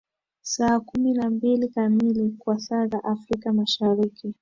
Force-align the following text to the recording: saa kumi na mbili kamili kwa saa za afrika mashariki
saa 0.41 0.79
kumi 0.79 1.13
na 1.13 1.29
mbili 1.29 1.67
kamili 1.67 2.35
kwa 2.39 2.59
saa 2.59 2.87
za 2.87 3.03
afrika 3.03 3.53
mashariki 3.53 4.33